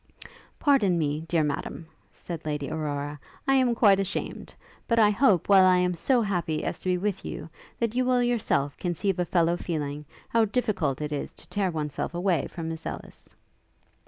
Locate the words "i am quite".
3.47-3.99